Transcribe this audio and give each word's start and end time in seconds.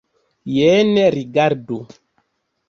Jen 0.53 0.89
rigardu! 1.17 1.79